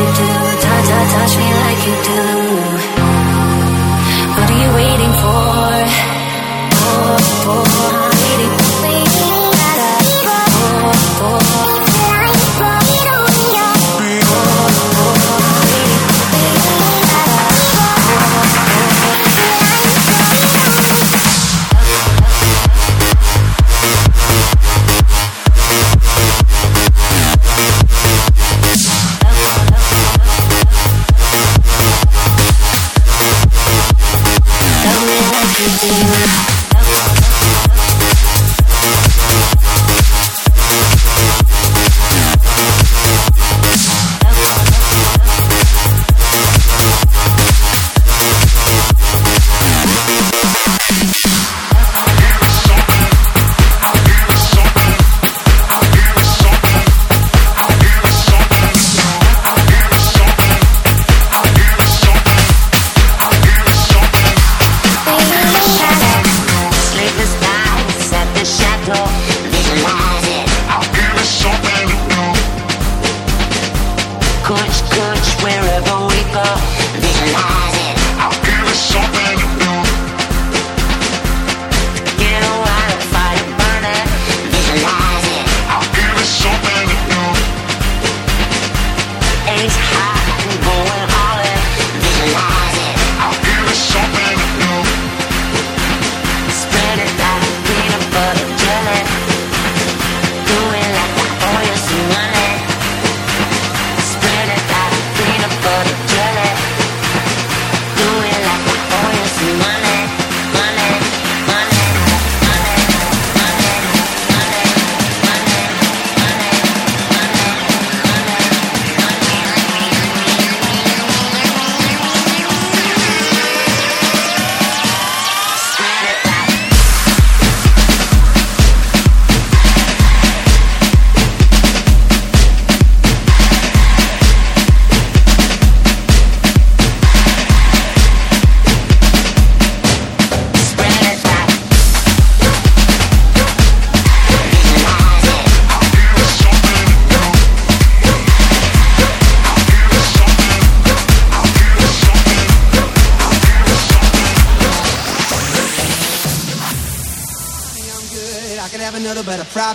[0.00, 0.26] you do,
[0.62, 2.19] ta ta, touch me like you do.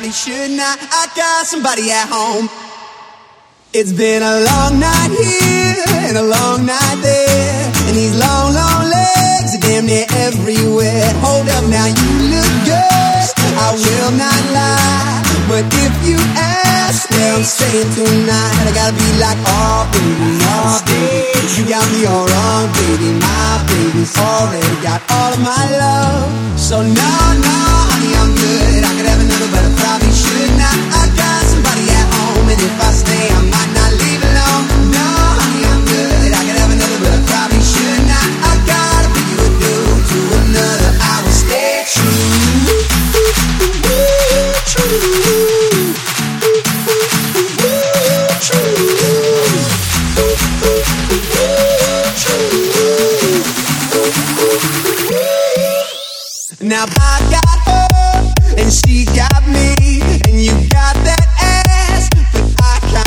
[0.06, 0.78] Probably should not.
[0.82, 2.50] I got somebody at home.
[3.74, 7.72] It's been a long night here and a long night there.
[7.88, 11.10] And these long, long legs are damn near everywhere.
[11.26, 13.26] Hold up now, you look good.
[13.58, 15.26] I will not lie.
[15.50, 20.82] But if you ask where I'm staying tonight, I gotta be like, oh, baby, oh,
[20.86, 21.46] baby.
[21.58, 23.10] You got me all wrong, baby.
[23.18, 26.60] My baby's already got all of my love.
[26.60, 27.12] So, no,
[27.46, 27.58] no,
[27.90, 28.82] honey, I'm good.
[28.86, 29.85] I could have another, but
[32.62, 33.75] if I stay, I might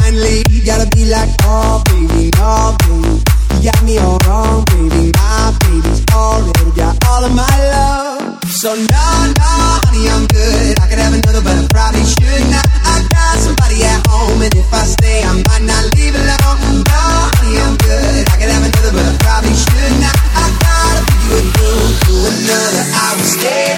[0.09, 3.21] Kindly gotta be like, oh baby, oh baby,
[3.61, 5.12] you got me all wrong, baby.
[5.21, 9.05] My baby's already got all of my love, so no,
[9.37, 9.53] no,
[9.85, 10.81] honey, I'm good.
[10.81, 12.65] I could have another, but I probably should not.
[12.88, 16.85] I got somebody at home, and if I stay, I might not leave alone.
[16.88, 17.05] No,
[17.37, 18.25] honey, I'm good.
[18.33, 20.17] I could have another, but I probably should not.
[20.41, 22.85] I gotta be you a dude to another.
[22.97, 23.77] I will stay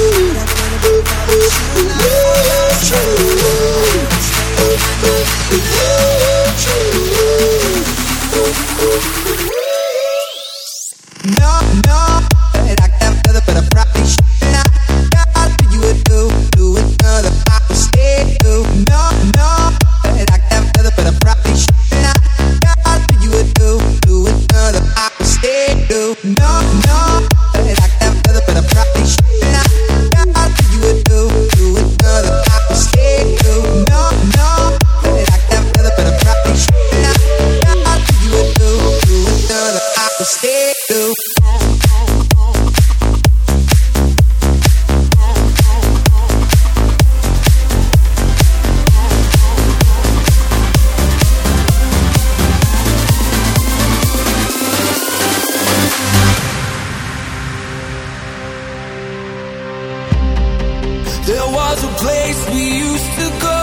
[62.16, 63.60] place we used to go.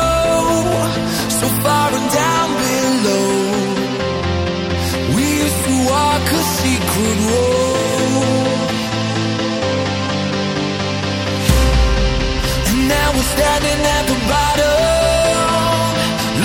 [1.39, 3.27] So far and down below
[5.15, 8.69] we used to walk a secret road.
[12.69, 14.71] And now we're standing at the bottom.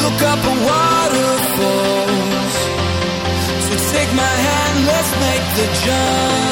[0.03, 2.07] Look up a waterfall
[3.67, 6.48] so take my hand let's make the jump.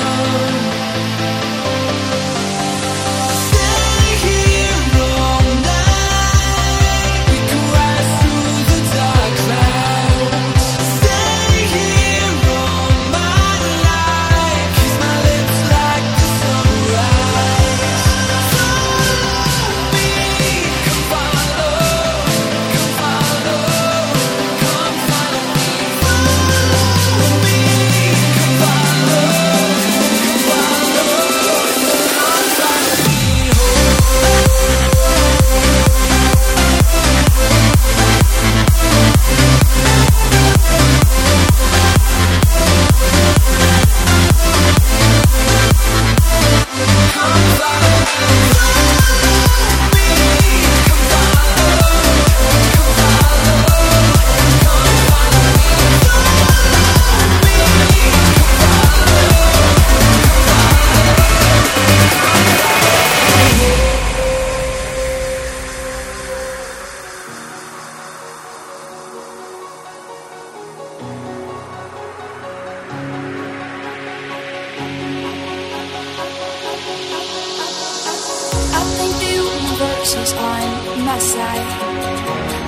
[81.35, 81.66] side.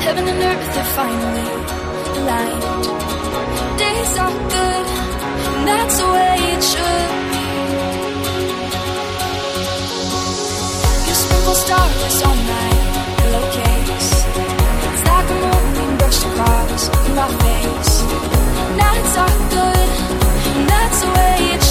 [0.07, 1.50] Heaven and earth are finally
[2.19, 2.65] aligned.
[3.83, 4.87] Days are good,
[5.55, 7.47] and that's the way it should be.
[11.07, 12.69] You sprinkle starless, on my
[13.19, 14.11] pillowcase.
[14.88, 15.41] It's like a
[15.77, 16.83] moon brush across
[17.19, 17.95] my face.
[18.83, 19.91] Nights are good,
[20.50, 21.68] and that's the way it should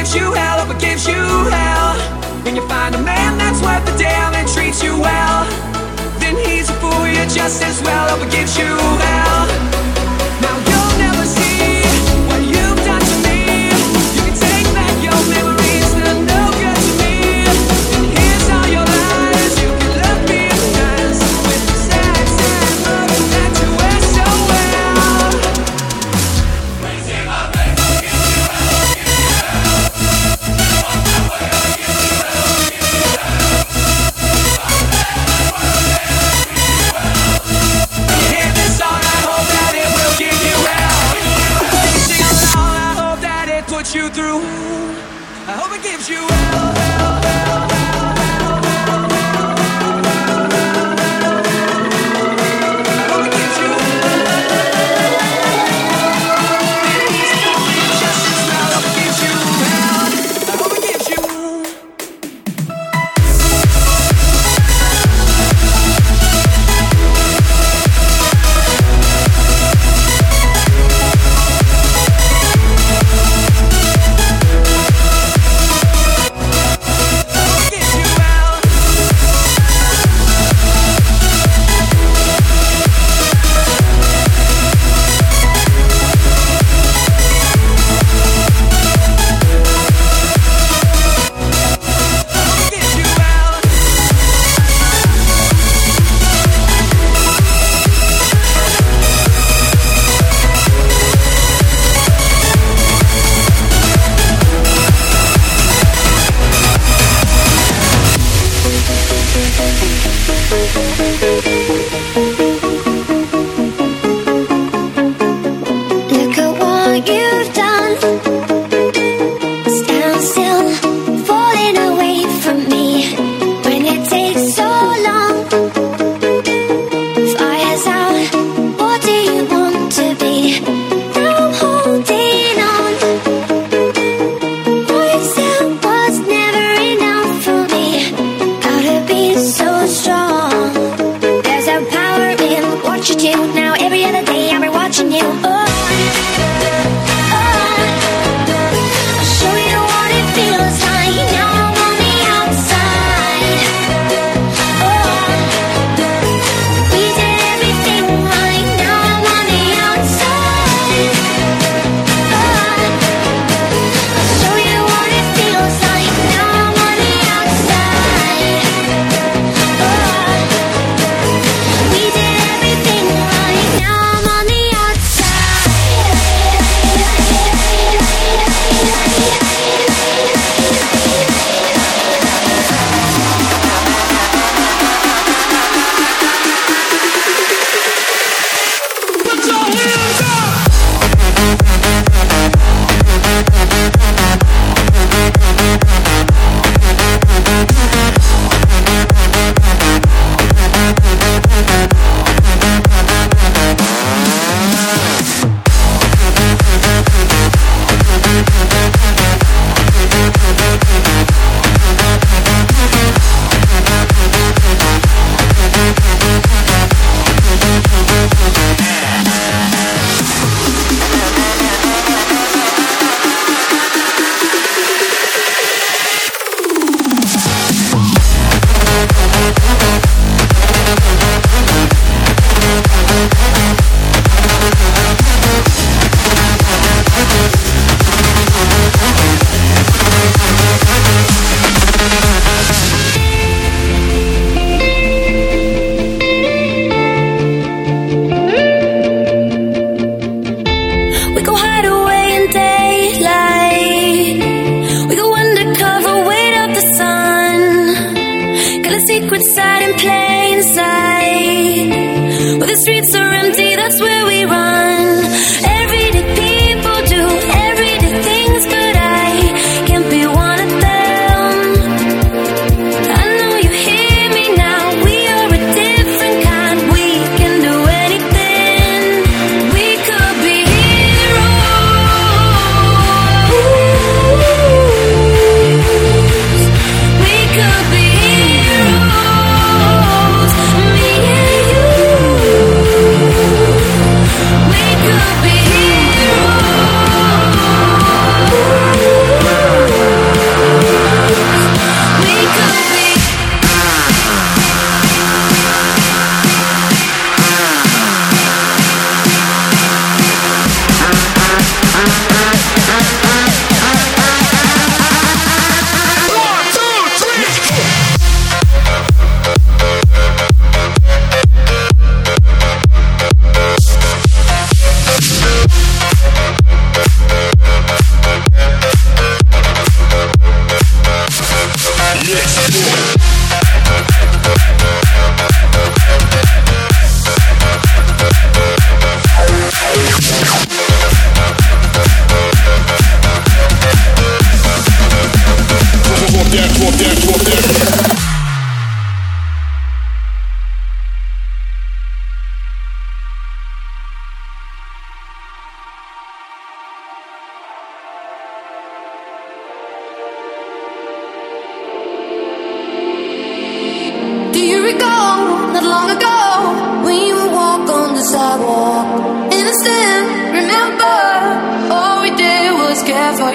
[0.00, 1.94] gives you hell, ever gives you hell.
[2.42, 5.44] When you find a man that's worth the damn and treats you well,
[6.18, 9.79] then he's a fool, you're just as well, ever gives you hell.
[43.94, 44.40] you through.
[45.48, 46.89] I hope it gives you hell.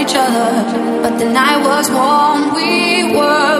[0.05, 0.49] Each other.
[1.01, 3.54] But the night was warm, we were